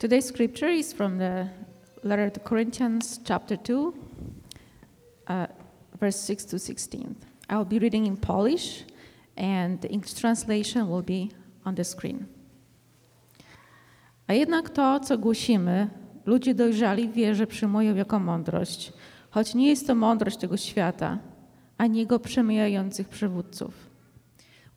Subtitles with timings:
[0.00, 1.50] Today's scripture is from the
[2.02, 3.94] letter to Corinthians, chapter 2,
[5.26, 5.46] uh,
[6.00, 7.16] verse 6 to 16.
[7.50, 8.86] I'll be reading in Polish,
[9.36, 11.28] and the English translation will be
[11.66, 12.26] on the screen.
[14.26, 15.88] A jednak to, co głosimy,
[16.26, 18.92] ludzie dojrzali w wierze przyjmują jako mądrość,
[19.30, 21.18] choć nie jest to mądrość tego świata,
[21.78, 23.74] ani jego przemijających przywódców.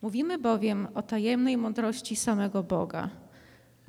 [0.01, 3.22] Mówimy bowiem o tajemnej mądrości samego Boga,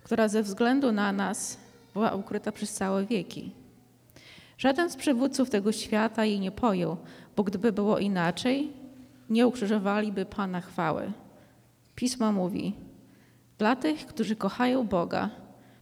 [0.04, 1.58] która ze względu na nas
[1.94, 3.50] była ukryta przez całe wieki.
[4.58, 6.96] Żaden z przywódców tego świata jej nie pojął,
[7.36, 8.72] bo gdyby było inaczej,
[9.30, 11.12] nie ukrzyżowaliby Pana chwały.
[11.94, 12.72] Pismo mówi:
[13.58, 15.30] Dla tych, którzy kochają Boga,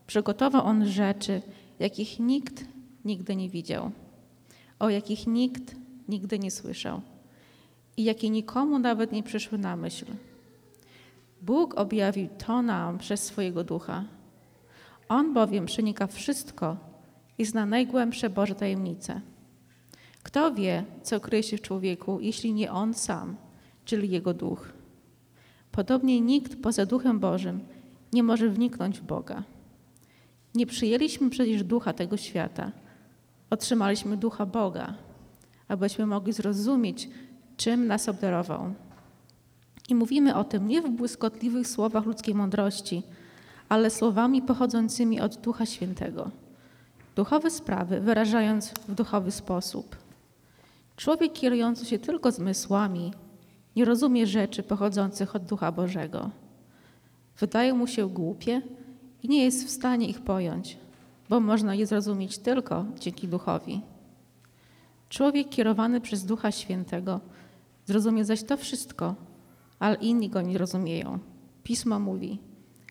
[0.07, 1.43] przygotował On rzeczy,
[1.79, 2.65] jakich nikt
[3.05, 3.91] nigdy nie widział,
[4.79, 5.75] o jakich nikt
[6.09, 7.01] nigdy nie słyszał
[7.97, 10.07] i jakie nikomu nawet nie przyszły na myśl.
[11.43, 14.05] Bóg objawił to nam przez swojego ducha.
[15.09, 16.77] On bowiem przenika wszystko
[17.39, 19.21] i zna najgłębsze Boże tajemnice.
[20.23, 23.37] Kto wie, co kryje się w człowieku, jeśli nie on sam,
[23.85, 24.73] czyli jego duch?
[25.73, 27.61] Podobnie nikt poza duchem Bożym
[28.13, 29.43] nie może wniknąć w Boga.
[30.55, 32.73] Nie przyjęliśmy przecież ducha tego świata,
[33.51, 34.95] otrzymaliśmy ducha Boga,
[35.69, 37.09] abyśmy mogli zrozumieć,
[37.57, 38.75] czym nas obdarował.
[39.95, 43.03] Mówimy o tym nie w błyskotliwych słowach ludzkiej mądrości,
[43.69, 46.31] ale słowami pochodzącymi od Ducha Świętego.
[47.17, 49.97] Duchowe sprawy wyrażając w duchowy sposób.
[50.97, 53.13] Człowiek kierujący się tylko zmysłami
[53.77, 56.31] nie rozumie rzeczy pochodzących od Ducha Bożego.
[57.39, 58.63] Wydają mu się głupie
[59.23, 60.79] i nie jest w stanie ich pojąć,
[61.29, 63.81] bo można je zrozumieć tylko dzięki Duchowi.
[65.09, 67.21] Człowiek kierowany przez Ducha Świętego
[67.87, 69.15] zrozumie zaś to wszystko,
[69.83, 71.19] ale inni go nie rozumieją.
[71.63, 72.39] Pismo mówi: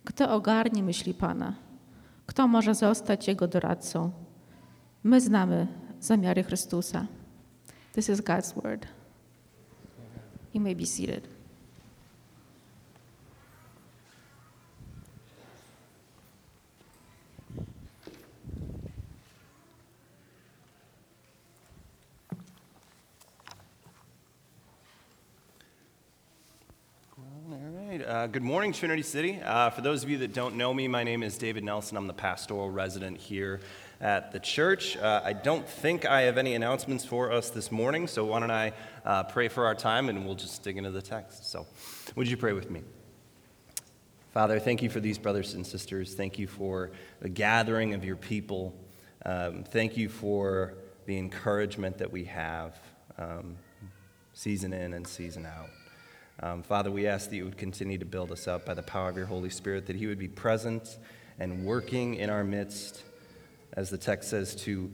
[0.03, 1.56] Kto ogarnie myśli Pana?
[2.25, 4.12] Kto może zostać Jego doradcą?
[5.03, 5.68] My znamy
[6.00, 7.07] zamiary Chrystusa.
[7.94, 8.88] This is God's word.
[10.53, 11.28] You may be seated.
[28.12, 29.40] Uh, good morning, Trinity City.
[29.42, 31.96] Uh, for those of you that don't know me, my name is David Nelson.
[31.96, 33.62] I'm the pastoral resident here
[34.02, 34.98] at the church.
[34.98, 38.52] Uh, I don't think I have any announcements for us this morning, so why don't
[38.52, 38.74] I
[39.06, 41.50] uh, pray for our time and we'll just dig into the text.
[41.50, 41.66] So,
[42.18, 42.82] would you pray with me?
[44.34, 46.14] Father, thank you for these brothers and sisters.
[46.14, 46.92] Thank you for
[47.22, 48.76] the gathering of your people.
[49.26, 50.74] Um, thank you for
[51.06, 52.78] the encouragement that we have
[53.18, 53.56] um,
[54.34, 55.70] season in and season out.
[56.44, 59.09] Um, Father, we ask that you would continue to build us up by the power
[59.09, 60.97] of your Holy Spirit, that he would be present
[61.38, 63.03] and working in our midst,
[63.74, 64.91] as the text says, to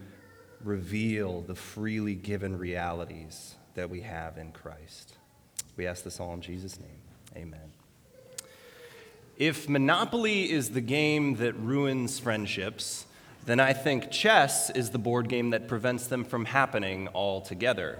[0.64, 5.16] reveal the freely given realities that we have in Christ.
[5.78, 7.00] We ask this all in Jesus' name.
[7.36, 7.72] Amen.
[9.38, 13.06] If Monopoly is the game that ruins friendships,
[13.46, 18.00] then I think chess is the board game that prevents them from happening altogether.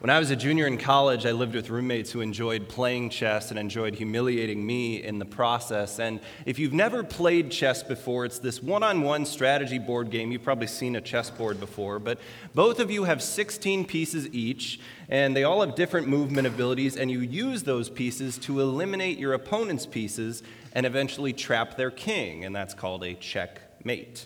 [0.00, 3.50] When I was a junior in college, I lived with roommates who enjoyed playing chess
[3.50, 5.98] and enjoyed humiliating me in the process.
[5.98, 10.32] And if you've never played chess before, it's this one on one strategy board game.
[10.32, 12.18] You've probably seen a chessboard before, but
[12.54, 14.80] both of you have 16 pieces each,
[15.10, 19.34] and they all have different movement abilities, and you use those pieces to eliminate your
[19.34, 24.24] opponent's pieces and eventually trap their king, and that's called a checkmate.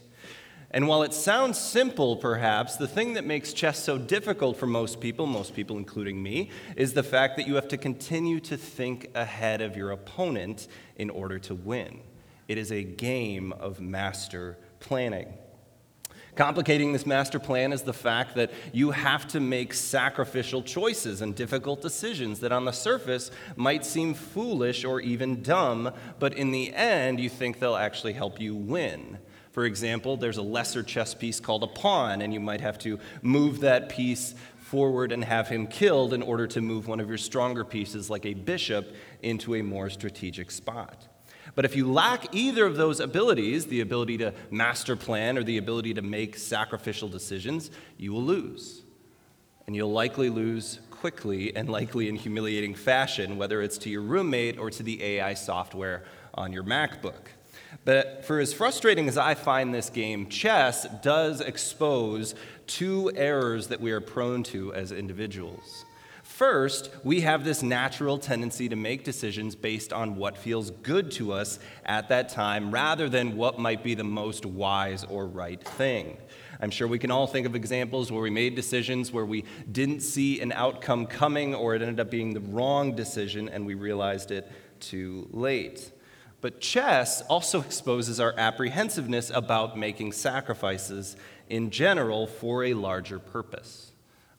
[0.75, 5.01] And while it sounds simple, perhaps, the thing that makes chess so difficult for most
[5.01, 9.09] people, most people including me, is the fact that you have to continue to think
[9.15, 12.01] ahead of your opponent in order to win.
[12.49, 15.35] It is a game of master planning.
[16.35, 21.37] Complicating this master plan is the fact that you have to make sacrificial choices and
[21.37, 26.75] difficult decisions that on the surface might seem foolish or even dumb, but in the
[26.75, 29.19] end, you think they'll actually help you win.
[29.55, 32.99] For example, there's a lesser chess piece called a pawn, and you might have to
[33.23, 37.19] move that piece forward and have him killed in order to move one of your
[37.19, 41.07] stronger pieces, like a bishop, into a more strategic spot.
[41.55, 45.59] But if you lack either of those abilities, the ability to master plan or the
[45.59, 48.83] ability to make sacrificial decisions, you will lose.
[49.69, 54.59] And you'll likely lose quickly and likely in humiliating fashion, whether it's to your roommate
[54.59, 56.03] or to the AI software
[56.35, 57.29] on your MacBook.
[57.85, 62.35] But for as frustrating as I find this game, chess does expose
[62.67, 65.85] two errors that we are prone to as individuals.
[66.23, 71.33] First, we have this natural tendency to make decisions based on what feels good to
[71.33, 76.17] us at that time rather than what might be the most wise or right thing.
[76.61, 80.01] I'm sure we can all think of examples where we made decisions where we didn't
[80.01, 84.31] see an outcome coming or it ended up being the wrong decision and we realized
[84.31, 84.51] it
[84.81, 85.93] too late.
[86.45, 91.17] But chess also exposes our apprehensiveness about making sacrifices
[91.49, 93.93] in general for a larger purpose.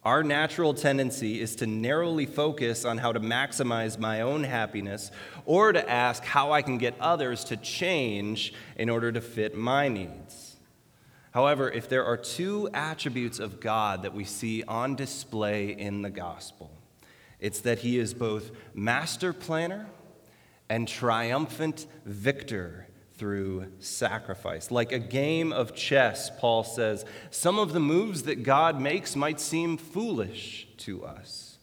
[0.04, 5.10] Our natural tendency is to narrowly focus on how to maximize my own happiness
[5.48, 9.88] or to ask how I can get others to change in order to fit my
[9.88, 10.57] needs.
[11.31, 16.12] However, if there are two attributes of God that we see on display in the
[16.12, 16.69] gospel,
[17.40, 19.88] it's that he is both master planner
[20.70, 24.72] and triumphant victor through sacrifice.
[24.72, 29.40] Like a game of chess, Paul says, some of the moves that God makes might
[29.40, 31.58] seem foolish to us,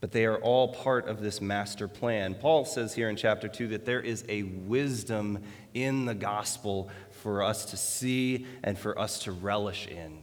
[0.00, 2.34] but they are all part of this master plan.
[2.34, 5.42] Paul says here in chapter 2 that there is a wisdom
[5.74, 10.22] in the gospel for us to see and for us to relish in.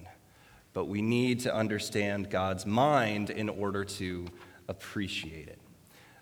[0.73, 4.25] But we need to understand God's mind in order to
[4.67, 5.59] appreciate it.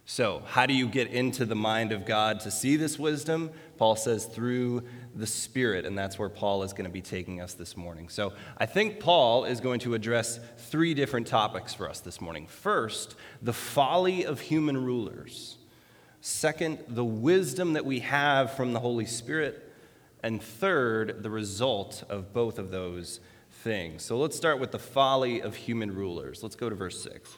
[0.05, 3.51] So, how do you get into the mind of God to see this wisdom?
[3.77, 4.83] Paul says through
[5.15, 8.09] the Spirit, and that's where Paul is going to be taking us this morning.
[8.09, 12.47] So, I think Paul is going to address three different topics for us this morning.
[12.47, 15.57] First, the folly of human rulers.
[16.19, 19.71] Second, the wisdom that we have from the Holy Spirit.
[20.23, 23.19] And third, the result of both of those
[23.51, 24.03] things.
[24.03, 26.41] So, let's start with the folly of human rulers.
[26.43, 27.37] Let's go to verse 6.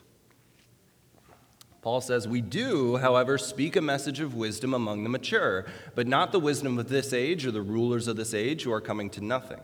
[1.84, 6.32] Paul says, We do, however, speak a message of wisdom among the mature, but not
[6.32, 9.22] the wisdom of this age or the rulers of this age who are coming to
[9.22, 9.60] nothing.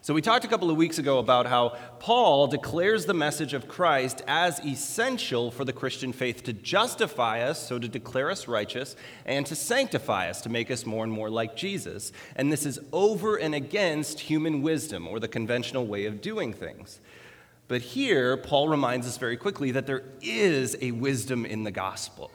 [0.00, 3.68] So, we talked a couple of weeks ago about how Paul declares the message of
[3.68, 8.96] Christ as essential for the Christian faith to justify us, so to declare us righteous,
[9.26, 12.12] and to sanctify us, to make us more and more like Jesus.
[12.34, 16.98] And this is over and against human wisdom or the conventional way of doing things.
[17.72, 22.30] But here, Paul reminds us very quickly that there is a wisdom in the gospel.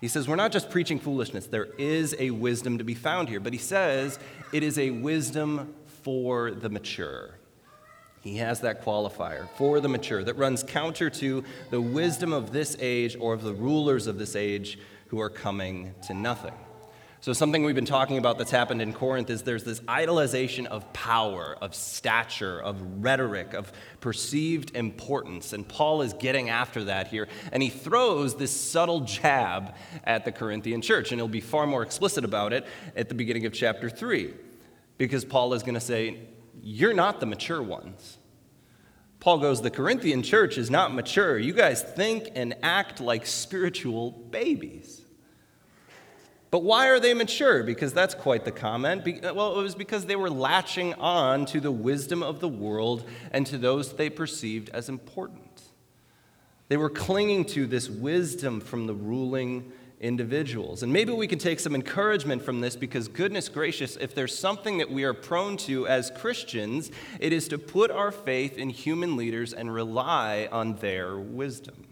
[0.00, 3.38] He says, We're not just preaching foolishness, there is a wisdom to be found here.
[3.38, 4.18] But he says
[4.54, 5.74] it is a wisdom
[6.04, 7.34] for the mature.
[8.22, 12.78] He has that qualifier for the mature that runs counter to the wisdom of this
[12.80, 16.54] age or of the rulers of this age who are coming to nothing.
[17.20, 20.92] So, something we've been talking about that's happened in Corinth is there's this idolization of
[20.92, 25.52] power, of stature, of rhetoric, of perceived importance.
[25.52, 27.26] And Paul is getting after that here.
[27.52, 29.74] And he throws this subtle jab
[30.04, 31.10] at the Corinthian church.
[31.10, 34.34] And he'll be far more explicit about it at the beginning of chapter 3.
[34.98, 36.18] Because Paul is going to say,
[36.62, 38.18] You're not the mature ones.
[39.20, 41.38] Paul goes, The Corinthian church is not mature.
[41.38, 44.95] You guys think and act like spiritual babies.
[46.56, 47.62] But why are they mature?
[47.62, 49.06] Because that's quite the comment.
[49.06, 53.06] Uh, well, it was because they were latching on to the wisdom of the world
[53.30, 55.60] and to those they perceived as important.
[56.68, 59.70] They were clinging to this wisdom from the ruling
[60.00, 60.82] individuals.
[60.82, 64.78] And maybe we can take some encouragement from this because, goodness gracious, if there's something
[64.78, 69.14] that we are prone to as Christians, it is to put our faith in human
[69.14, 71.86] leaders and rely on their wisdom.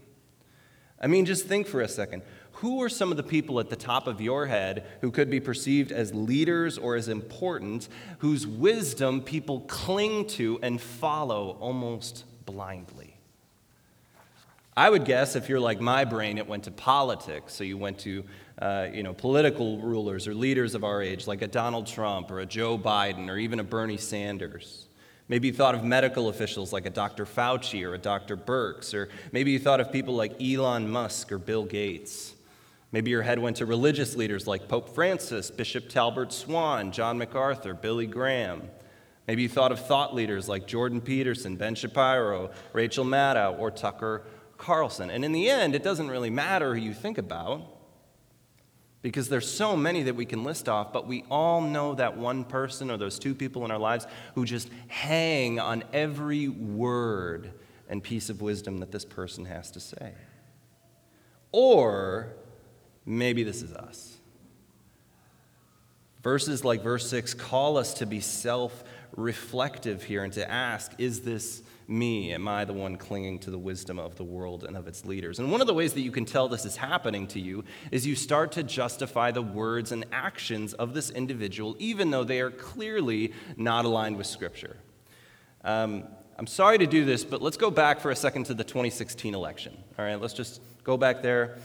[0.99, 2.23] I mean, just think for a second
[2.65, 5.39] who are some of the people at the top of your head who could be
[5.39, 13.17] perceived as leaders or as important, whose wisdom people cling to and follow almost blindly?
[14.75, 17.53] I would guess if you're like my brain, it went to politics.
[17.53, 18.23] So you went to
[18.59, 22.39] uh, you know, political rulers or leaders of our age, like a Donald Trump or
[22.39, 24.87] a Joe Biden or even a Bernie Sanders.
[25.27, 27.27] Maybe you thought of medical officials like a Dr.
[27.27, 28.35] Fauci or a Dr.
[28.35, 32.31] Birx, or maybe you thought of people like Elon Musk or Bill Gates.
[32.95, 37.73] Maybe your head went to religious leaders like Pope Francis, Bishop Talbert Swan, John MacArthur,
[37.73, 38.69] Billy Graham.
[39.27, 44.23] Maybe you thought of thought leaders like Jordan Peterson, Ben Shapiro, Rachel Maddow, or Tucker
[44.57, 45.09] Carlson.
[45.09, 47.63] And in the end, it doesn't really matter who you think about
[49.01, 52.45] because there's so many that we can list off, but we all know that one
[52.45, 57.51] person or those two people in our lives who just hang on every word
[57.89, 60.13] and piece of wisdom that this person has to say.
[61.51, 62.35] Or
[63.05, 64.17] maybe this is us.
[66.21, 68.83] Verses like verse 6 call us to be self
[69.15, 72.33] reflective here and to ask, is this me?
[72.33, 75.39] Am I the one clinging to the wisdom of the world and of its leaders?
[75.39, 78.07] And one of the ways that you can tell this is happening to you is
[78.07, 82.51] you start to justify the words and actions of this individual, even though they are
[82.51, 84.77] clearly not aligned with Scripture.
[85.63, 86.05] Um,
[86.37, 89.33] I'm sorry to do this, but let's go back for a second to the 2016
[89.33, 89.77] election.
[89.97, 91.57] All right, let's just go back there.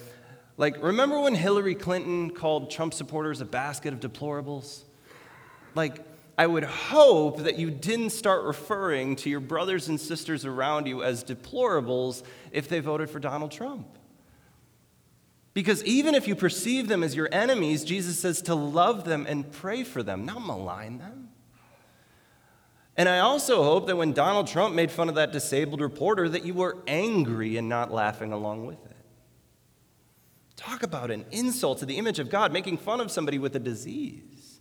[0.61, 4.83] Like, remember when Hillary Clinton called Trump supporters a basket of deplorables?
[5.75, 6.05] Like,
[6.37, 11.03] I would hope that you didn't start referring to your brothers and sisters around you
[11.03, 13.87] as deplorables if they voted for Donald Trump.
[15.55, 19.51] Because even if you perceive them as your enemies, Jesus says to love them and
[19.51, 21.31] pray for them, not malign them.
[22.99, 26.45] And I also hope that when Donald Trump made fun of that disabled reporter that
[26.45, 28.90] you were angry and not laughing along with it.
[30.61, 33.59] Talk about an insult to the image of God, making fun of somebody with a
[33.59, 34.61] disease.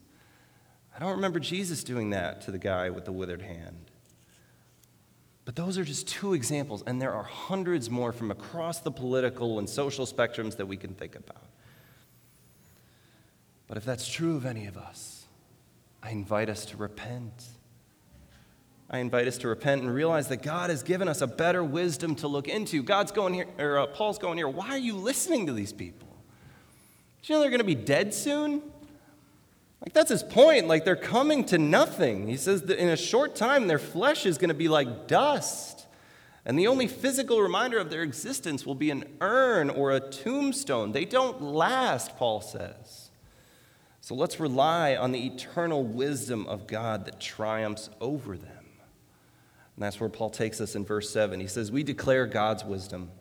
[0.96, 3.92] I don't remember Jesus doing that to the guy with the withered hand.
[5.44, 9.60] But those are just two examples, and there are hundreds more from across the political
[9.60, 11.50] and social spectrums that we can think about.
[13.68, 15.26] But if that's true of any of us,
[16.02, 17.44] I invite us to repent
[18.90, 22.16] I invite us to repent and realize that God has given us a better wisdom
[22.16, 22.82] to look into.
[22.82, 24.50] God's going here, or uh, Paul's going here.
[24.50, 26.08] Why are you listening to these people?
[27.22, 28.64] Do you know they're going to be dead soon?
[29.82, 30.68] Like, that's his point.
[30.68, 32.28] Like, they're coming to nothing.
[32.28, 35.86] He says that in a short time, their flesh is going to be like dust.
[36.44, 40.94] And the only physical reminder of their existence will be an urn or a tombstone.
[40.94, 43.12] They don't last, Paul says.
[44.02, 48.59] So let's rely on the eternal wisdom of God that triumphs over them.
[49.80, 51.40] And that's where Paul takes us in verse 7.
[51.40, 53.12] He says, We declare God's wisdom,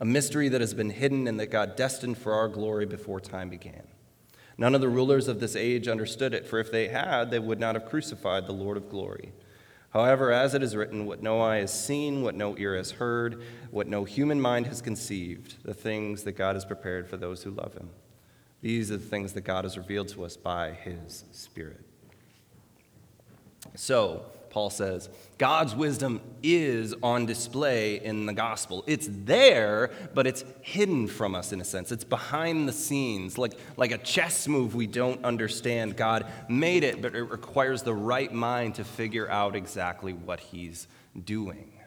[0.00, 3.50] a mystery that has been hidden and that God destined for our glory before time
[3.50, 3.82] began.
[4.56, 7.60] None of the rulers of this age understood it, for if they had, they would
[7.60, 9.34] not have crucified the Lord of glory.
[9.90, 13.42] However, as it is written, what no eye has seen, what no ear has heard,
[13.70, 17.50] what no human mind has conceived, the things that God has prepared for those who
[17.50, 17.90] love him.
[18.62, 21.84] These are the things that God has revealed to us by his Spirit.
[23.74, 28.84] So, Paul says, God's wisdom is on display in the gospel.
[28.86, 31.92] It's there, but it's hidden from us in a sense.
[31.92, 35.96] It's behind the scenes, like, like a chess move we don't understand.
[35.96, 40.88] God made it, but it requires the right mind to figure out exactly what he's
[41.24, 41.77] doing.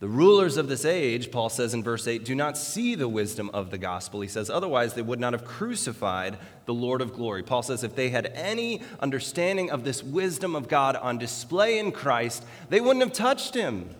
[0.00, 3.50] The rulers of this age, Paul says in verse 8, do not see the wisdom
[3.52, 4.20] of the gospel.
[4.20, 7.42] He says, otherwise they would not have crucified the Lord of glory.
[7.42, 11.90] Paul says, if they had any understanding of this wisdom of God on display in
[11.90, 13.90] Christ, they wouldn't have touched him.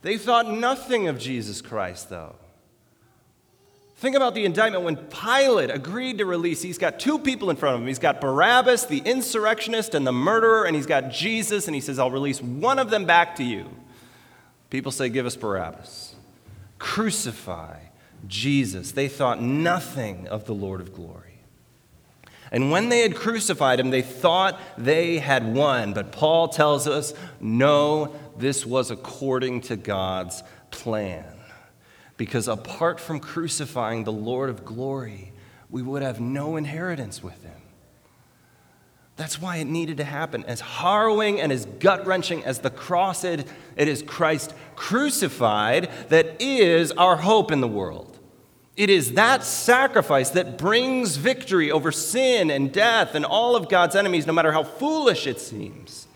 [0.00, 2.36] They thought nothing of Jesus Christ, though.
[3.96, 6.62] Think about the indictment when Pilate agreed to release.
[6.62, 7.88] He's got two people in front of him.
[7.88, 11.98] He's got Barabbas, the insurrectionist and the murderer, and he's got Jesus, and he says,
[11.98, 13.68] I'll release one of them back to you.
[14.70, 16.14] People say, Give us Barabbas.
[16.78, 17.76] Crucify
[18.26, 18.92] Jesus.
[18.92, 21.28] They thought nothing of the Lord of glory.
[22.50, 25.92] And when they had crucified him, they thought they had won.
[25.92, 31.24] But Paul tells us, no, this was according to God's plan.
[32.16, 35.32] Because apart from crucifying the Lord of glory,
[35.70, 37.57] we would have no inheritance with him.
[39.18, 40.44] That's why it needed to happen.
[40.44, 43.44] As harrowing and as gut wrenching as the cross is,
[43.76, 48.16] it is Christ crucified that is our hope in the world.
[48.76, 53.96] It is that sacrifice that brings victory over sin and death and all of God's
[53.96, 56.06] enemies, no matter how foolish it seems.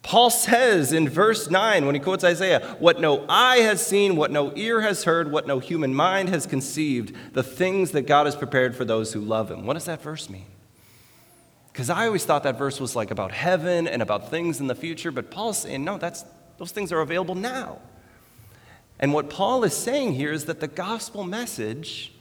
[0.00, 4.30] Paul says in verse 9, when he quotes Isaiah, What no eye has seen, what
[4.30, 8.36] no ear has heard, what no human mind has conceived, the things that God has
[8.36, 9.66] prepared for those who love him.
[9.66, 10.46] What does that verse mean?
[11.80, 14.74] Because I always thought that verse was like about heaven and about things in the
[14.74, 16.26] future, but Paul's saying, no, that's,
[16.58, 17.78] those things are available now.
[18.98, 22.12] And what Paul is saying here is that the gospel message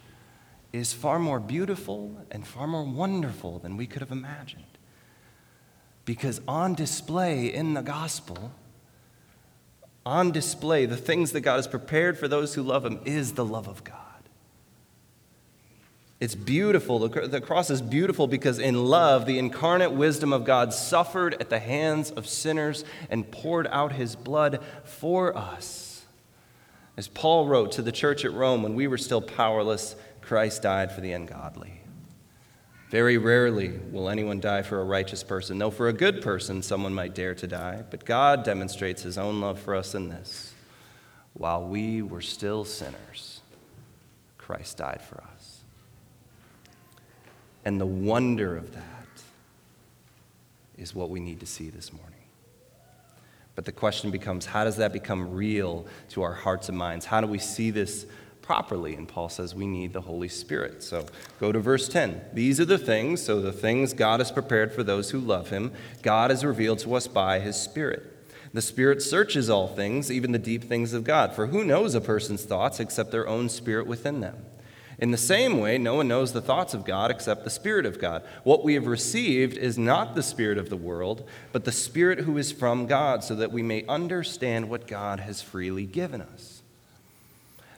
[0.72, 4.64] is far more beautiful and far more wonderful than we could have imagined.
[6.06, 8.54] Because on display in the gospel,
[10.06, 13.44] on display, the things that God has prepared for those who love Him is the
[13.44, 14.09] love of God.
[16.20, 17.00] It's beautiful.
[17.08, 21.60] The cross is beautiful because in love, the incarnate wisdom of God suffered at the
[21.60, 26.04] hands of sinners and poured out his blood for us.
[26.98, 30.92] As Paul wrote to the church at Rome, when we were still powerless, Christ died
[30.92, 31.80] for the ungodly.
[32.90, 36.94] Very rarely will anyone die for a righteous person, though for a good person someone
[36.94, 37.84] might dare to die.
[37.90, 40.54] But God demonstrates his own love for us in this.
[41.32, 43.40] While we were still sinners,
[44.38, 45.39] Christ died for us
[47.66, 48.84] and the wonder of that
[50.78, 52.14] is what we need to see this morning.
[53.56, 57.06] But the question becomes how does that become real to our hearts and minds?
[57.06, 58.06] How do we see this
[58.50, 58.96] properly.
[58.96, 60.82] And Paul says we need the Holy Spirit.
[60.82, 61.06] So
[61.40, 62.20] go to verse 10.
[62.34, 65.72] These are the things, so the things God has prepared for those who love him,
[66.02, 68.02] God has revealed to us by his Spirit.
[68.52, 71.36] The Spirit searches all things, even the deep things of God.
[71.36, 74.38] For who knows a person's thoughts except their own spirit within them?
[75.00, 78.00] In the same way, no one knows the thoughts of God except the Spirit of
[78.00, 78.22] God.
[78.44, 82.38] What we have received is not the Spirit of the world, but the Spirit who
[82.38, 86.62] is from God, so that we may understand what God has freely given us.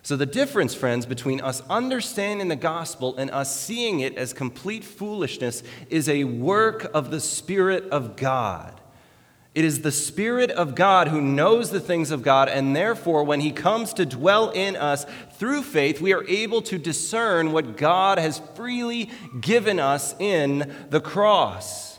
[0.03, 4.83] So, the difference, friends, between us understanding the gospel and us seeing it as complete
[4.83, 5.61] foolishness
[5.91, 8.80] is a work of the Spirit of God.
[9.53, 13.41] It is the Spirit of God who knows the things of God, and therefore, when
[13.41, 18.17] He comes to dwell in us through faith, we are able to discern what God
[18.17, 19.09] has freely
[19.41, 21.90] given us in the cross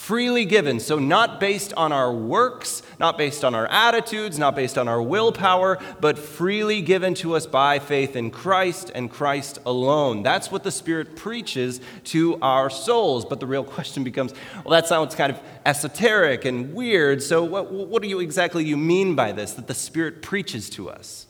[0.00, 0.80] freely given.
[0.80, 5.00] So, not based on our works, not based on our attitudes, not based on our
[5.00, 10.22] willpower, but freely given to us by faith in Christ and Christ alone.
[10.22, 13.26] That's what the Spirit preaches to our souls.
[13.26, 14.32] But the real question becomes
[14.64, 17.22] well, that sounds kind of esoteric and weird.
[17.22, 20.88] So, what, what do you exactly you mean by this, that the Spirit preaches to
[20.88, 21.26] us?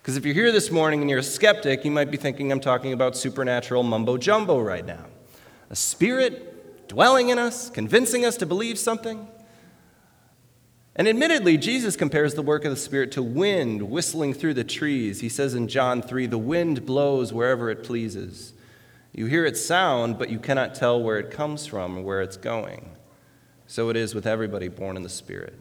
[0.00, 2.60] Because if you're here this morning and you're a skeptic, you might be thinking I'm
[2.60, 5.04] talking about supernatural mumbo jumbo right now.
[5.70, 6.47] A spirit
[6.88, 9.28] dwelling in us, convincing us to believe something.
[10.96, 15.20] And admittedly, Jesus compares the work of the Spirit to wind whistling through the trees.
[15.20, 18.52] He says in John 3 the wind blows wherever it pleases.
[19.12, 22.36] You hear its sound, but you cannot tell where it comes from or where it's
[22.36, 22.90] going.
[23.66, 25.54] So it is with everybody born in the Spirit.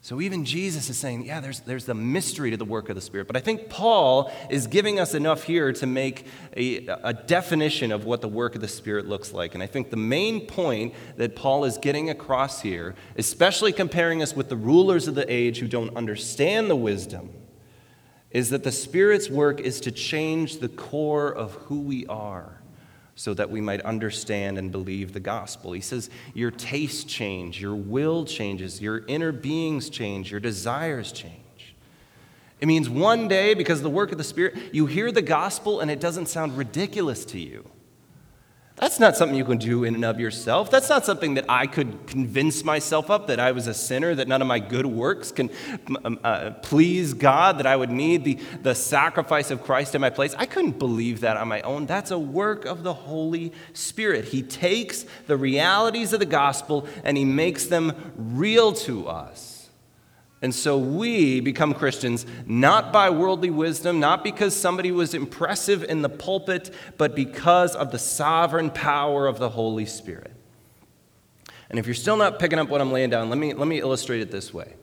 [0.00, 3.00] So even Jesus is saying, yeah, there's, there's the mystery to the work of the
[3.00, 3.26] Spirit.
[3.26, 6.24] But I think Paul is giving us enough here to make
[6.56, 9.54] a, a definition of what the work of the Spirit looks like.
[9.54, 14.36] And I think the main point that Paul is getting across here, especially comparing us
[14.36, 17.30] with the rulers of the age who don't understand the wisdom,
[18.30, 22.57] is that the Spirit's work is to change the core of who we are
[23.18, 25.72] so that we might understand and believe the gospel.
[25.72, 31.74] He says, Your tastes change, your will changes, your inner beings change, your desires change.
[32.60, 35.80] It means one day, because of the work of the Spirit, you hear the gospel
[35.80, 37.68] and it doesn't sound ridiculous to you.
[38.80, 40.70] That's not something you can do in and of yourself.
[40.70, 44.28] That's not something that I could convince myself of that I was a sinner, that
[44.28, 45.50] none of my good works can
[46.04, 50.10] um, uh, please God, that I would need the, the sacrifice of Christ in my
[50.10, 50.34] place.
[50.38, 51.86] I couldn't believe that on my own.
[51.86, 54.26] That's a work of the Holy Spirit.
[54.26, 59.57] He takes the realities of the gospel and he makes them real to us.
[60.40, 66.02] And so we become Christians not by worldly wisdom, not because somebody was impressive in
[66.02, 70.32] the pulpit, but because of the sovereign power of the Holy Spirit.
[71.70, 73.80] And if you're still not picking up what I'm laying down, let me, let me
[73.80, 74.74] illustrate it this way.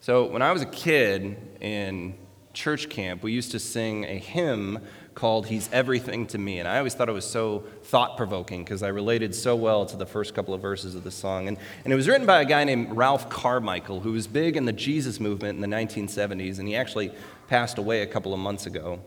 [0.00, 2.14] So, when I was a kid in
[2.52, 4.78] church camp, we used to sing a hymn
[5.16, 6.60] called He's Everything to Me.
[6.60, 9.96] And I always thought it was so thought provoking because I related so well to
[9.96, 11.48] the first couple of verses of the song.
[11.48, 14.66] And, and it was written by a guy named Ralph Carmichael, who was big in
[14.66, 17.12] the Jesus movement in the 1970s, and he actually
[17.48, 19.00] passed away a couple of months ago.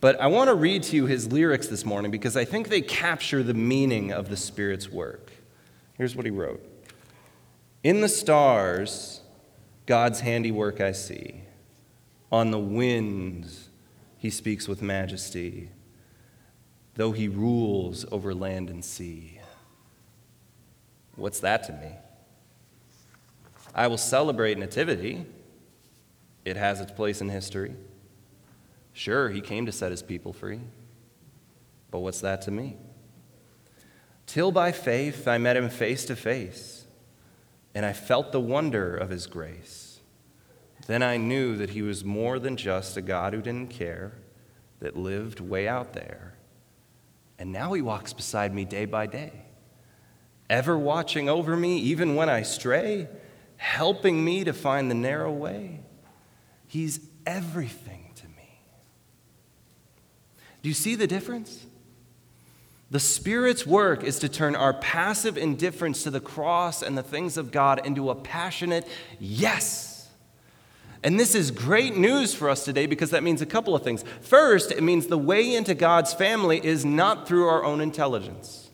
[0.00, 2.80] But I want to read to you his lyrics this morning because I think they
[2.80, 5.30] capture the meaning of the Spirit's work.
[5.98, 6.64] Here's what he wrote
[7.84, 9.20] In the stars,
[9.84, 11.42] God's handiwork I see.
[12.32, 13.67] On the winds,
[14.18, 15.70] he speaks with majesty,
[16.94, 19.40] though he rules over land and sea.
[21.14, 21.92] What's that to me?
[23.74, 25.24] I will celebrate Nativity.
[26.44, 27.74] It has its place in history.
[28.92, 30.60] Sure, he came to set his people free.
[31.90, 32.76] But what's that to me?
[34.26, 36.86] Till by faith I met him face to face,
[37.74, 39.87] and I felt the wonder of his grace.
[40.86, 44.12] Then I knew that he was more than just a God who didn't care,
[44.80, 46.34] that lived way out there.
[47.38, 49.32] And now he walks beside me day by day,
[50.48, 53.08] ever watching over me even when I stray,
[53.56, 55.80] helping me to find the narrow way.
[56.66, 58.60] He's everything to me.
[60.62, 61.66] Do you see the difference?
[62.90, 67.36] The Spirit's work is to turn our passive indifference to the cross and the things
[67.36, 68.88] of God into a passionate
[69.20, 69.97] yes
[71.04, 74.04] and this is great news for us today because that means a couple of things.
[74.20, 78.70] First, it means the way into God's family is not through our own intelligence.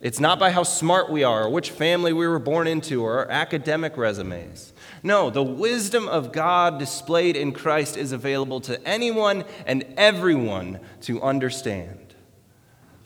[0.00, 3.20] It's not by how smart we are, or which family we were born into, or
[3.20, 4.74] our academic resumes.
[5.02, 11.22] No, the wisdom of God displayed in Christ is available to anyone and everyone to
[11.22, 12.14] understand.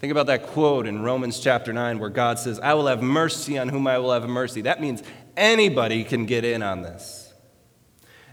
[0.00, 3.58] Think about that quote in Romans chapter 9 where God says, I will have mercy
[3.58, 4.62] on whom I will have mercy.
[4.62, 5.02] That means
[5.36, 7.27] anybody can get in on this.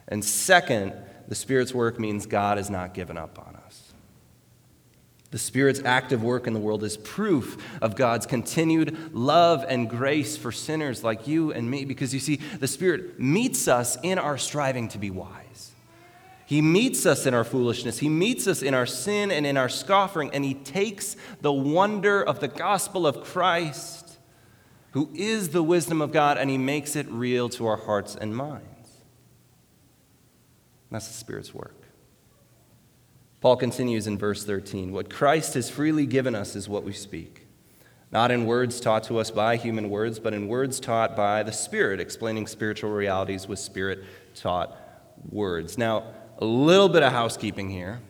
[0.07, 0.93] And second,
[1.27, 3.93] the Spirit's work means God has not given up on us.
[5.31, 10.37] The Spirit's active work in the world is proof of God's continued love and grace
[10.37, 14.37] for sinners like you and me, because you see, the Spirit meets us in our
[14.37, 15.71] striving to be wise.
[16.45, 17.97] He meets us in our foolishness.
[17.97, 22.21] He meets us in our sin and in our scoffing, and He takes the wonder
[22.21, 24.17] of the gospel of Christ,
[24.91, 28.35] who is the wisdom of God, and He makes it real to our hearts and
[28.35, 28.74] minds.
[30.91, 31.76] That's the Spirit's work.
[33.41, 37.48] Paul continues in verse 13 What Christ has freely given us is what we speak,
[38.12, 41.52] not in words taught to us by human words, but in words taught by the
[41.52, 44.76] Spirit, explaining spiritual realities with Spirit taught
[45.30, 45.78] words.
[45.78, 46.06] Now,
[46.39, 48.02] a little bit of housekeeping here.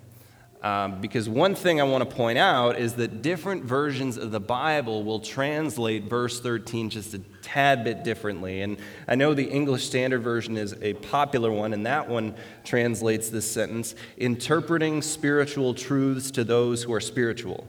[0.66, 4.40] Um, because one thing I want to point out is that different versions of the
[4.40, 8.64] Bible will translate verse 13 just a tad bit differently.
[8.64, 13.30] And I know the English Standard Version is a popular one, and that one translates
[13.30, 17.68] this sentence interpreting spiritual truths to those who are spiritual.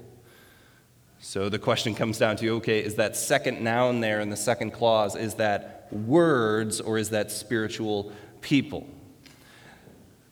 [1.19, 4.71] So the question comes down to okay, is that second noun there in the second
[4.71, 8.89] clause, is that words or is that spiritual people?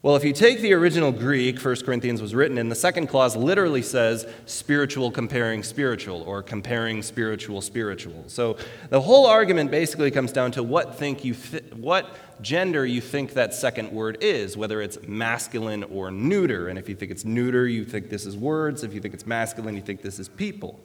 [0.05, 3.37] Well, if you take the original Greek, 1 Corinthians was written in, the second clause
[3.37, 8.23] literally says spiritual comparing spiritual or comparing spiritual spiritual.
[8.27, 8.59] So
[8.91, 13.33] the whole argument basically comes down to what think you th- what gender you think
[13.33, 16.69] that second word is, whether it's masculine or neuter.
[16.69, 18.85] And if you think it's neuter, you think this is words.
[18.85, 20.81] If you think it's masculine, you think this is people.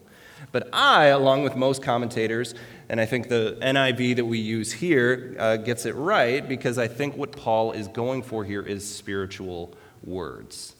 [0.51, 2.55] But I, along with most commentators,
[2.89, 6.87] and I think the NIV that we use here uh, gets it right because I
[6.87, 10.75] think what Paul is going for here is spiritual words.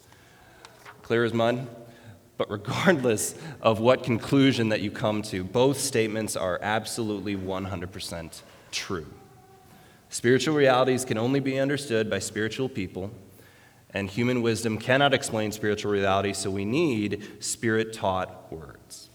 [1.03, 1.67] Clear as mud?
[2.38, 9.08] But regardless of what conclusion that you come to, both statements are absolutely 100% true.
[10.10, 13.12] Spiritual realities can only be understood by spiritual people,
[13.91, 19.09] and human wisdom cannot explain spiritual reality, so we need spirit taught words.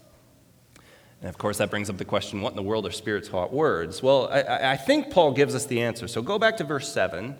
[1.25, 3.51] And of course, that brings up the question what in the world are spirit taught
[3.51, 4.03] words?
[4.03, 6.07] Well, I, I, think Paul gives us the answer.
[6.07, 7.35] So go back to verse 7.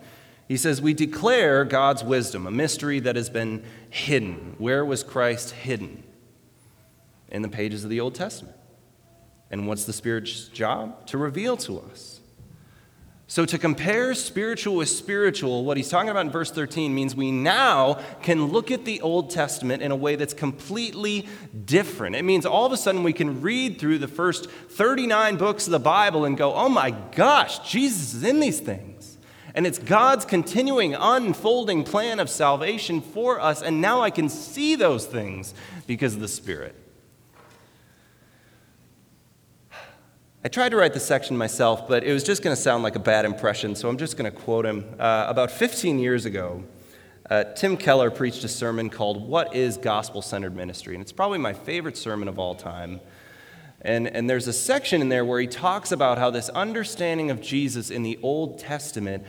[0.48, 4.56] He says, We declare God's wisdom, a mystery that has been hidden.
[4.58, 6.02] Where was Christ hidden?
[7.28, 8.56] In the pages of the Old Testament.
[9.52, 11.06] And what's the Spirit's job?
[11.06, 12.15] To reveal to us.
[13.28, 17.32] So, to compare spiritual with spiritual, what he's talking about in verse 13 means we
[17.32, 21.26] now can look at the Old Testament in a way that's completely
[21.64, 22.14] different.
[22.14, 25.72] It means all of a sudden we can read through the first 39 books of
[25.72, 29.18] the Bible and go, oh my gosh, Jesus is in these things.
[29.56, 33.60] And it's God's continuing, unfolding plan of salvation for us.
[33.60, 35.52] And now I can see those things
[35.88, 36.76] because of the Spirit.
[40.46, 42.94] I tried to write the section myself, but it was just going to sound like
[42.94, 44.84] a bad impression, so I'm just going to quote him.
[44.96, 46.62] Uh, about 15 years ago,
[47.28, 50.94] uh, Tim Keller preached a sermon called What is Gospel Centered Ministry?
[50.94, 53.00] And it's probably my favorite sermon of all time.
[53.80, 57.40] And, and there's a section in there where he talks about how this understanding of
[57.40, 59.24] Jesus in the Old Testament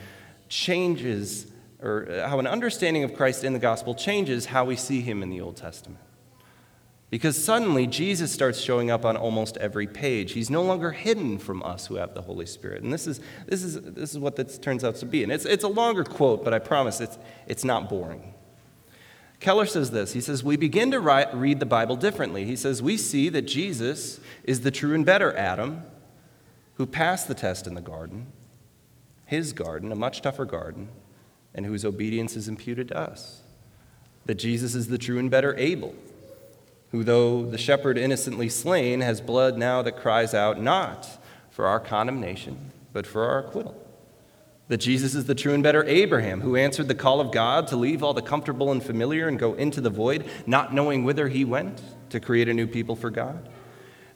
[0.49, 1.51] changes,
[1.81, 5.23] or uh, how an understanding of Christ in the gospel changes how we see him
[5.23, 5.99] in the Old Testament.
[7.09, 10.33] Because suddenly Jesus starts showing up on almost every page.
[10.33, 12.83] He's no longer hidden from us who have the Holy Spirit.
[12.83, 15.23] And this is, this is, this is what this turns out to be.
[15.23, 17.17] And it's, it's a longer quote, but I promise it's,
[17.47, 18.33] it's not boring.
[19.39, 22.43] Keller says this He says, We begin to read the Bible differently.
[22.43, 25.83] He says, We see that Jesus is the true and better Adam
[26.75, 28.27] who passed the test in the garden,
[29.25, 30.89] his garden, a much tougher garden,
[31.53, 33.41] and whose obedience is imputed to us.
[34.25, 35.95] That Jesus is the true and better Abel
[36.91, 41.79] who, though the shepherd innocently slain, has blood now that cries out not for our
[41.79, 43.75] condemnation, but for our acquittal.
[44.69, 47.77] That Jesus is the true and better Abraham, who answered the call of God to
[47.77, 51.45] leave all the comfortable and familiar and go into the void, not knowing whither he
[51.45, 53.49] went to create a new people for God.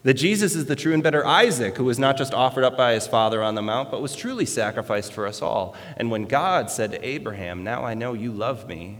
[0.02, 2.92] That Jesus is the true and better Isaac, who was not just offered up by
[2.94, 5.76] his father on the mount, but was truly sacrificed for us all.
[5.96, 8.98] And when God said to Abraham, Now I know you love me,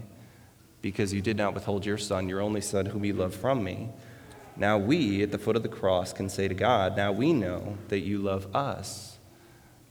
[0.82, 3.88] because you did not withhold your son, your only son, whom you loved from me.
[4.56, 7.78] Now we, at the foot of the cross, can say to God, Now we know
[7.88, 9.18] that you love us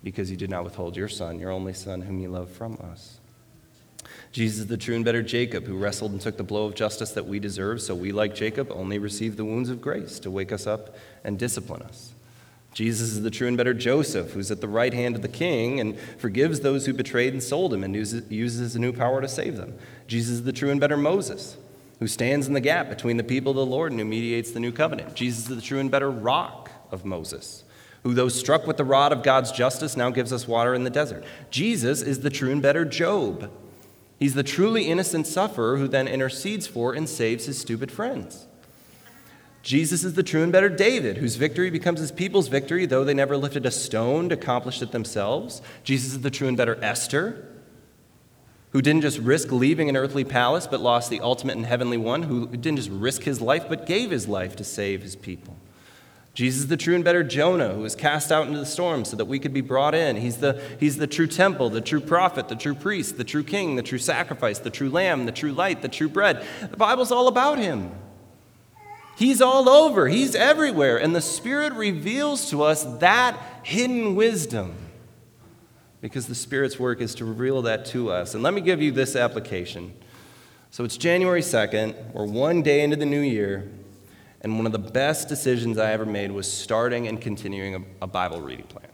[0.04, 3.19] because you did not withhold your son, your only son, whom you loved from us.
[4.32, 7.25] Jesus the true and better Jacob, who wrestled and took the blow of justice that
[7.25, 10.67] we deserve, so we, like Jacob, only receive the wounds of grace to wake us
[10.67, 12.11] up and discipline us.
[12.74, 15.80] Jesus is the true and better Joseph, who's at the right hand of the king
[15.80, 19.58] and forgives those who betrayed and sold him and uses, a new power to save
[19.58, 19.78] them.
[20.08, 21.58] Jesus is the true and better Moses,
[22.00, 24.62] who stands in the gap between the people of the Lord and who mediates the
[24.62, 25.16] new covenant.
[25.16, 27.66] Jesus is the true and better rock of Moses,
[28.04, 30.90] who, though struck with the rod of God's justice, now gives us water in the
[30.90, 31.26] desert.
[31.50, 33.52] Jesus is the true and better Job,
[34.22, 38.46] He's the truly innocent sufferer who then intercedes for and saves his stupid friends.
[39.63, 43.13] Jesus is the true and better David, whose victory becomes his people's victory, though they
[43.13, 45.62] never lifted a stone to accomplish it themselves.
[45.84, 47.47] Jesus is the true and better Esther,
[48.71, 52.24] who didn't just risk leaving an earthly palace, but lost the ultimate and heavenly one,
[52.24, 55.56] who didn't just risk his life, but gave his life to save his people.
[56.34, 59.17] Jesus is the true and better Jonah, who was cast out into the storm so
[59.17, 60.15] that we could be brought in.
[60.15, 63.76] He's the, he's the true temple, the true prophet, the true priest, the true king,
[63.76, 66.45] the true sacrifice, the true lamb, the true light, the true bread.
[66.62, 67.91] The Bible's all about him.
[69.22, 70.98] He's all over, He's everywhere.
[70.98, 74.74] And the Spirit reveals to us that hidden wisdom
[76.02, 78.34] because the Spirit's work is to reveal that to us.
[78.34, 79.94] And let me give you this application.
[80.72, 83.70] So it's January 2nd, we're one day into the new year,
[84.42, 88.08] and one of the best decisions I ever made was starting and continuing a, a
[88.08, 88.90] Bible reading plan.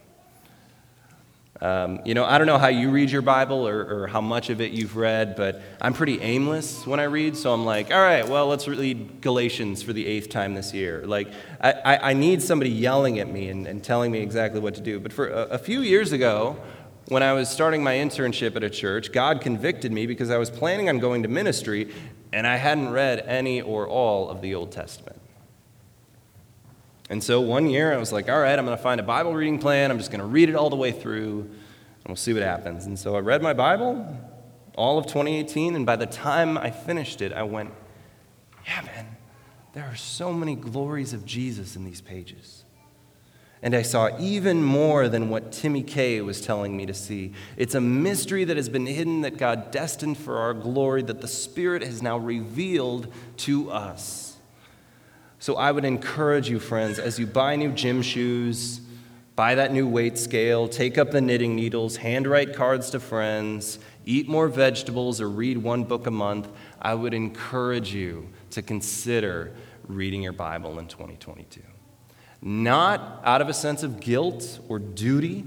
[1.60, 4.48] Um, you know, I don't know how you read your Bible or, or, how much
[4.48, 7.36] of it you've read, but I'm pretty aimless when I read.
[7.36, 11.04] So I'm like, all right, well, let's read Galatians for the eighth time this year.
[11.04, 11.28] Like,
[11.60, 14.80] I, I, I need somebody yelling at me and, and, telling me exactly what to
[14.80, 15.00] do.
[15.00, 16.56] But for a, a few years ago,
[17.08, 20.50] when I was starting my internship at a church, God convicted me because I was
[20.50, 21.92] planning on going to ministry
[22.32, 25.17] and I hadn't read any or all of the Old Testament.
[27.10, 29.32] And so one year I was like, all right, I'm going to find a Bible
[29.32, 29.90] reading plan.
[29.90, 32.86] I'm just going to read it all the way through and we'll see what happens.
[32.86, 34.06] And so I read my Bible
[34.76, 37.72] all of 2018, and by the time I finished it, I went,
[38.64, 39.16] yeah, man,
[39.72, 42.64] there are so many glories of Jesus in these pages.
[43.60, 47.32] And I saw even more than what Timmy Kay was telling me to see.
[47.56, 51.28] It's a mystery that has been hidden that God destined for our glory, that the
[51.28, 54.27] Spirit has now revealed to us.
[55.40, 58.80] So I would encourage you, friends, as you buy new gym shoes,
[59.36, 64.28] buy that new weight scale, take up the knitting needles, handwrite cards to friends, eat
[64.28, 66.48] more vegetables, or read one book a month,
[66.82, 69.52] I would encourage you to consider
[69.86, 71.60] reading your Bible in 2022.
[72.42, 75.44] Not out of a sense of guilt or duty,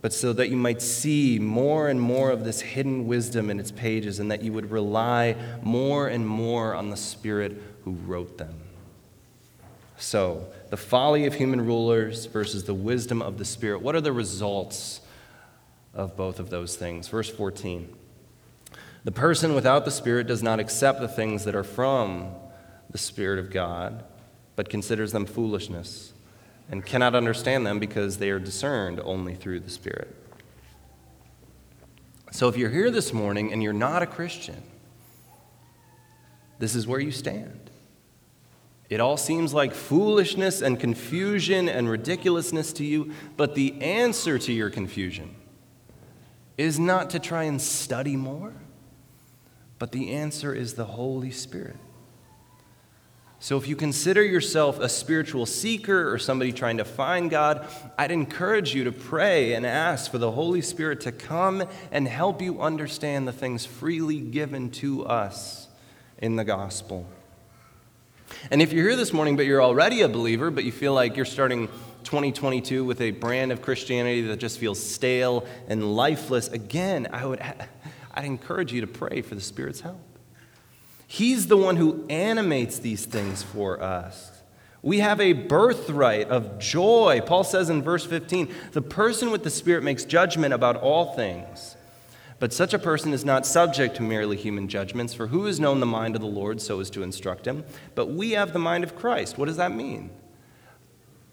[0.00, 3.72] but so that you might see more and more of this hidden wisdom in its
[3.72, 8.67] pages and that you would rely more and more on the Spirit who wrote them.
[9.98, 13.82] So, the folly of human rulers versus the wisdom of the Spirit.
[13.82, 15.00] What are the results
[15.92, 17.08] of both of those things?
[17.08, 17.92] Verse 14
[19.02, 22.30] The person without the Spirit does not accept the things that are from
[22.90, 24.04] the Spirit of God,
[24.54, 26.12] but considers them foolishness
[26.70, 30.14] and cannot understand them because they are discerned only through the Spirit.
[32.30, 34.62] So, if you're here this morning and you're not a Christian,
[36.60, 37.67] this is where you stand.
[38.88, 44.52] It all seems like foolishness and confusion and ridiculousness to you, but the answer to
[44.52, 45.34] your confusion
[46.56, 48.54] is not to try and study more,
[49.78, 51.76] but the answer is the Holy Spirit.
[53.40, 58.10] So, if you consider yourself a spiritual seeker or somebody trying to find God, I'd
[58.10, 62.60] encourage you to pray and ask for the Holy Spirit to come and help you
[62.60, 65.68] understand the things freely given to us
[66.18, 67.06] in the gospel.
[68.50, 71.16] And if you're here this morning, but you're already a believer, but you feel like
[71.16, 71.68] you're starting
[72.04, 77.40] 2022 with a brand of Christianity that just feels stale and lifeless, again, I would
[78.14, 80.00] I'd encourage you to pray for the Spirit's help.
[81.06, 84.32] He's the one who animates these things for us.
[84.82, 87.22] We have a birthright of joy.
[87.24, 91.76] Paul says in verse 15, the person with the Spirit makes judgment about all things.
[92.38, 95.80] But such a person is not subject to merely human judgments, for who has known
[95.80, 97.64] the mind of the Lord so as to instruct him?
[97.94, 99.38] But we have the mind of Christ.
[99.38, 100.10] What does that mean?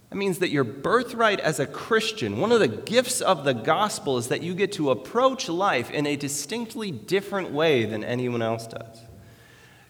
[0.10, 4.18] That means that your birthright as a Christian, one of the gifts of the gospel
[4.18, 8.66] is that you get to approach life in a distinctly different way than anyone else
[8.66, 9.02] does.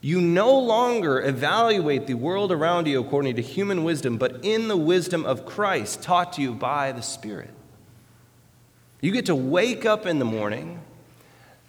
[0.01, 4.77] You no longer evaluate the world around you according to human wisdom, but in the
[4.77, 7.51] wisdom of Christ taught to you by the Spirit.
[9.01, 10.81] You get to wake up in the morning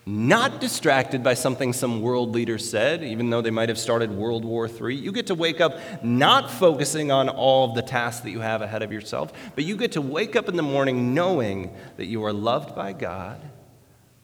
[0.08, 4.44] not distracted by something some world leader said, even though they might have started World
[4.44, 4.94] War III.
[4.94, 8.62] You get to wake up not focusing on all of the tasks that you have
[8.62, 12.24] ahead of yourself, but you get to wake up in the morning knowing that you
[12.24, 13.40] are loved by God,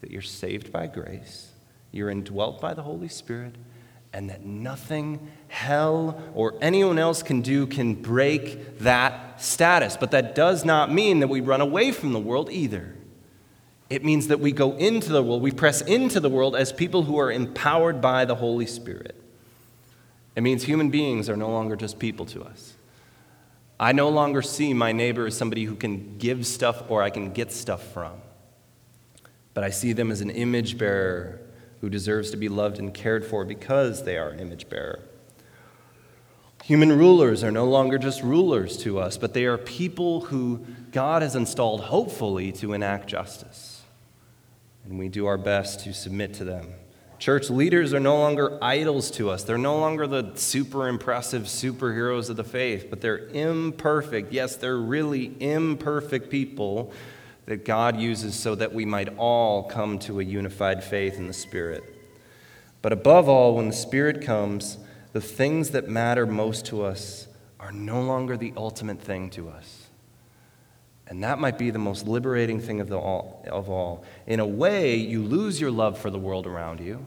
[0.03, 1.51] that you're saved by grace,
[1.91, 3.57] you're indwelt by the Holy Spirit,
[4.13, 9.97] and that nothing hell or anyone else can do can break that status.
[9.97, 12.95] But that does not mean that we run away from the world either.
[13.93, 17.03] It means that we go into the world, we press into the world as people
[17.03, 19.15] who are empowered by the Holy Spirit.
[20.35, 22.73] It means human beings are no longer just people to us.
[23.79, 27.35] I no longer see my neighbor as somebody who can give stuff or I can
[27.35, 28.15] get stuff from,
[29.53, 31.43] but I see them as an image bearer
[31.83, 35.01] who deserves to be loved and cared for because they are an image bearer.
[36.65, 41.21] Human rulers are no longer just rulers to us, but they are people who God
[41.21, 43.82] has installed, hopefully, to enact justice.
[44.85, 46.69] And we do our best to submit to them.
[47.19, 49.45] Church leaders are no longer idols to us.
[49.45, 54.33] They're no longer the super impressive superheroes of the faith, but they're imperfect.
[54.33, 56.93] Yes, they're really imperfect people
[57.47, 61.33] that God uses so that we might all come to a unified faith in the
[61.33, 61.85] Spirit.
[62.83, 64.79] But above all, when the Spirit comes,
[65.13, 67.29] the things that matter most to us
[67.61, 69.82] are no longer the ultimate thing to us.
[71.13, 74.03] And that might be the most liberating thing of, all, of all.
[74.27, 77.07] In a way, you lose your love for the world around you.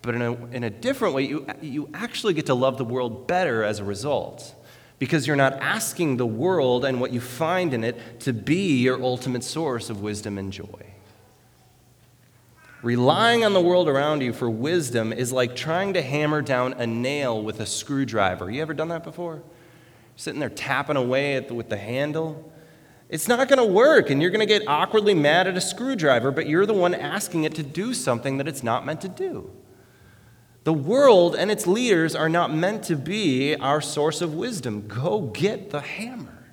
[0.00, 3.26] But in a, in a different way, you, you actually get to love the world
[3.26, 4.54] better as a result
[4.98, 9.02] because you're not asking the world and what you find in it to be your
[9.02, 10.86] ultimate source of wisdom and joy.
[12.80, 16.86] Relying on the world around you for wisdom is like trying to hammer down a
[16.86, 18.50] nail with a screwdriver.
[18.50, 19.42] You ever done that before?
[20.16, 22.50] Sitting there tapping away the, with the handle.
[23.10, 26.30] It's not going to work, and you're going to get awkwardly mad at a screwdriver,
[26.30, 29.50] but you're the one asking it to do something that it's not meant to do.
[30.62, 34.86] The world and its leaders are not meant to be our source of wisdom.
[34.86, 36.52] Go get the hammer.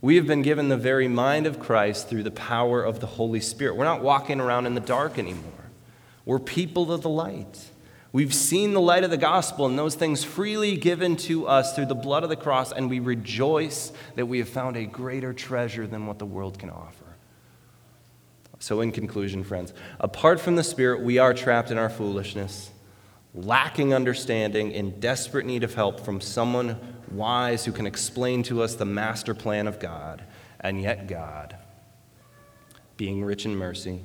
[0.00, 3.40] We have been given the very mind of Christ through the power of the Holy
[3.40, 3.76] Spirit.
[3.76, 5.52] We're not walking around in the dark anymore.
[6.24, 7.70] We're people of the light.
[8.16, 11.84] We've seen the light of the gospel and those things freely given to us through
[11.84, 15.86] the blood of the cross, and we rejoice that we have found a greater treasure
[15.86, 17.04] than what the world can offer.
[18.58, 22.70] So, in conclusion, friends, apart from the Spirit, we are trapped in our foolishness,
[23.34, 26.78] lacking understanding, in desperate need of help from someone
[27.10, 30.24] wise who can explain to us the master plan of God.
[30.60, 31.54] And yet, God,
[32.96, 34.00] being rich in mercy,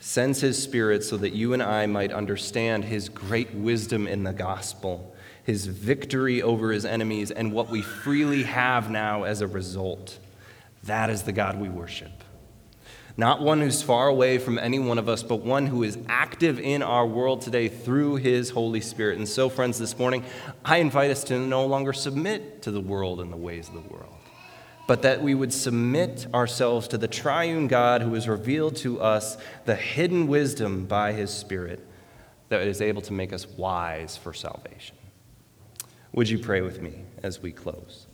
[0.00, 4.32] sends His Spirit so that you and I might understand His great wisdom in the
[4.32, 10.18] gospel, His victory over His enemies, and what we freely have now as a result.
[10.84, 12.10] That is the God we worship.
[13.16, 16.58] Not one who's far away from any one of us, but one who is active
[16.58, 19.18] in our world today through his Holy Spirit.
[19.18, 20.24] And so, friends, this morning,
[20.64, 23.80] I invite us to no longer submit to the world and the ways of the
[23.92, 24.14] world,
[24.90, 29.38] but that we would submit ourselves to the triune God who has revealed to us
[29.64, 31.78] the hidden wisdom by his Spirit
[32.48, 34.96] that is able to make us wise for salvation.
[36.12, 38.08] Would you pray with me as we close?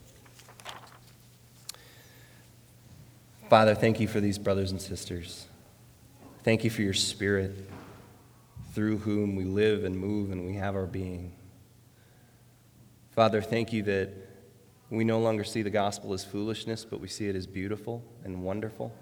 [3.49, 5.47] Father, thank you for these brothers and sisters.
[6.43, 7.71] Thank you for your spirit
[8.75, 11.33] through whom we live and move and we have our being.
[13.13, 14.26] Father, thank you that
[14.91, 18.43] we no longer see the gospel as foolishness, but we see it as beautiful and
[18.43, 18.93] wonderful.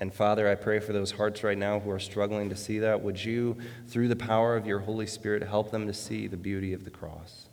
[0.00, 3.02] And Father, I pray for those hearts right now who are struggling to see that.
[3.02, 3.56] Would you,
[3.88, 6.90] through the power of your Holy Spirit, help them to see the beauty of the
[6.90, 7.46] cross?